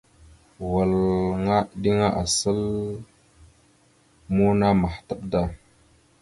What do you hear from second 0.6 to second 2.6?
Walŋa eɗiŋa asal